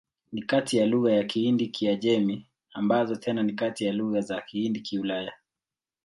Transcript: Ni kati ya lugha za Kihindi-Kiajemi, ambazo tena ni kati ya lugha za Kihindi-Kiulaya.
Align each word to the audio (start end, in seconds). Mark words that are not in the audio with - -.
Ni 0.33 0.41
kati 0.43 0.77
ya 0.77 0.85
lugha 0.85 1.11
za 1.17 1.23
Kihindi-Kiajemi, 1.23 2.47
ambazo 2.73 3.15
tena 3.15 3.43
ni 3.43 3.53
kati 3.53 3.85
ya 3.85 3.93
lugha 3.93 4.21
za 4.21 4.41
Kihindi-Kiulaya. 4.41 5.33